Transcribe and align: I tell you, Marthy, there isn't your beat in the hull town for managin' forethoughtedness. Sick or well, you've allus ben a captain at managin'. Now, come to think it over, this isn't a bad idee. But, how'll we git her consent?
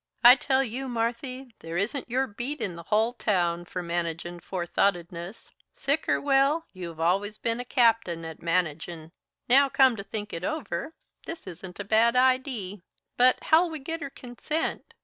I 0.23 0.35
tell 0.35 0.63
you, 0.63 0.87
Marthy, 0.87 1.53
there 1.59 1.77
isn't 1.77 2.09
your 2.09 2.25
beat 2.25 2.59
in 2.59 2.75
the 2.75 2.81
hull 2.89 3.13
town 3.13 3.65
for 3.65 3.83
managin' 3.83 4.39
forethoughtedness. 4.39 5.51
Sick 5.71 6.09
or 6.09 6.19
well, 6.19 6.65
you've 6.73 6.99
allus 6.99 7.37
ben 7.37 7.59
a 7.59 7.65
captain 7.65 8.25
at 8.25 8.41
managin'. 8.41 9.11
Now, 9.47 9.69
come 9.69 9.95
to 9.97 10.03
think 10.03 10.33
it 10.33 10.43
over, 10.43 10.95
this 11.27 11.45
isn't 11.45 11.79
a 11.79 11.83
bad 11.83 12.15
idee. 12.15 12.81
But, 13.15 13.43
how'll 13.43 13.69
we 13.69 13.77
git 13.77 14.01
her 14.01 14.09
consent? 14.09 14.95